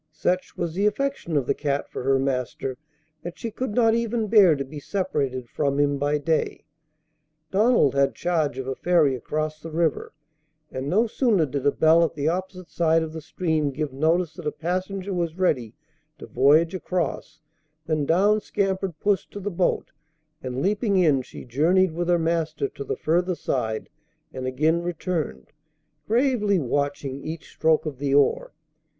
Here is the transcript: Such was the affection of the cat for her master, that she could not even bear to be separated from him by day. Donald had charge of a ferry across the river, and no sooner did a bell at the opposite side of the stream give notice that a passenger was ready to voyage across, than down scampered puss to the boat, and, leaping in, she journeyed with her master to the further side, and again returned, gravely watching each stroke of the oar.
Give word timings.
Such 0.13 0.57
was 0.57 0.73
the 0.73 0.87
affection 0.87 1.37
of 1.37 1.45
the 1.45 1.53
cat 1.53 1.87
for 1.91 2.01
her 2.01 2.17
master, 2.17 2.75
that 3.21 3.37
she 3.37 3.51
could 3.51 3.75
not 3.75 3.93
even 3.93 4.25
bear 4.25 4.55
to 4.55 4.65
be 4.65 4.79
separated 4.79 5.47
from 5.47 5.79
him 5.79 5.99
by 5.99 6.17
day. 6.17 6.65
Donald 7.51 7.93
had 7.93 8.15
charge 8.15 8.57
of 8.57 8.65
a 8.65 8.73
ferry 8.73 9.15
across 9.15 9.59
the 9.61 9.69
river, 9.69 10.11
and 10.71 10.89
no 10.89 11.05
sooner 11.05 11.45
did 11.45 11.67
a 11.67 11.71
bell 11.71 12.03
at 12.03 12.15
the 12.15 12.27
opposite 12.27 12.71
side 12.71 13.03
of 13.03 13.13
the 13.13 13.21
stream 13.21 13.69
give 13.69 13.93
notice 13.93 14.33
that 14.33 14.47
a 14.47 14.51
passenger 14.51 15.13
was 15.13 15.37
ready 15.37 15.75
to 16.17 16.25
voyage 16.25 16.73
across, 16.73 17.39
than 17.85 18.07
down 18.07 18.41
scampered 18.41 18.99
puss 18.99 19.23
to 19.27 19.39
the 19.39 19.51
boat, 19.51 19.91
and, 20.41 20.63
leaping 20.63 20.97
in, 20.97 21.21
she 21.21 21.45
journeyed 21.45 21.91
with 21.91 22.07
her 22.07 22.17
master 22.17 22.67
to 22.67 22.83
the 22.83 22.97
further 22.97 23.35
side, 23.35 23.87
and 24.33 24.47
again 24.47 24.81
returned, 24.81 25.51
gravely 26.07 26.57
watching 26.57 27.21
each 27.21 27.51
stroke 27.51 27.85
of 27.85 27.99
the 27.99 28.15
oar. 28.15 28.51